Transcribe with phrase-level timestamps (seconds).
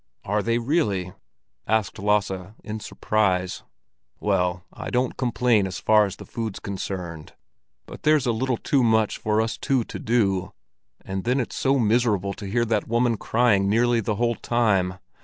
[0.25, 1.13] "Are they really?"
[1.67, 2.31] asked Lasse,
[2.63, 3.61] in surprise.
[4.19, 7.33] "Well, I don't complain as far as the food's concerned;
[7.85, 10.53] but there's a little too much for us two to do,
[11.05, 14.95] and then it's so miserable to hear that woman crying nearly the whole time.